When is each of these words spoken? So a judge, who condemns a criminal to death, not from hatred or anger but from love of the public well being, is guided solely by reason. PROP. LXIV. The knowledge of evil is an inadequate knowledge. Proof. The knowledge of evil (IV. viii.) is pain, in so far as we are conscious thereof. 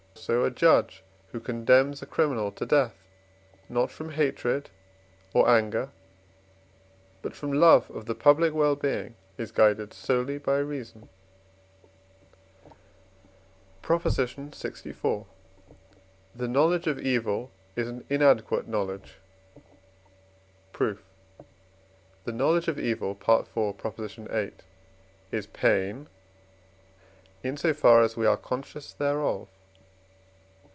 So 0.13 0.45
a 0.45 0.51
judge, 0.51 1.01
who 1.31 1.39
condemns 1.39 2.03
a 2.03 2.05
criminal 2.05 2.51
to 2.51 2.63
death, 2.65 2.93
not 3.67 3.89
from 3.89 4.11
hatred 4.11 4.69
or 5.33 5.49
anger 5.49 5.89
but 7.23 7.33
from 7.35 7.51
love 7.51 7.89
of 7.89 8.05
the 8.05 8.13
public 8.13 8.53
well 8.53 8.75
being, 8.75 9.15
is 9.39 9.51
guided 9.51 9.95
solely 9.95 10.37
by 10.37 10.59
reason. 10.59 11.09
PROP. 13.81 14.03
LXIV. 14.03 15.25
The 16.35 16.47
knowledge 16.47 16.85
of 16.85 16.99
evil 16.99 17.49
is 17.75 17.87
an 17.87 18.05
inadequate 18.07 18.67
knowledge. 18.67 19.15
Proof. 20.71 21.03
The 22.25 22.31
knowledge 22.33 22.67
of 22.67 22.77
evil 22.77 23.11
(IV. 23.19 23.47
viii.) 23.97 24.51
is 25.31 25.47
pain, 25.47 26.07
in 27.41 27.57
so 27.57 27.73
far 27.73 28.03
as 28.03 28.15
we 28.15 28.27
are 28.27 28.37
conscious 28.37 28.93
thereof. 28.93 29.47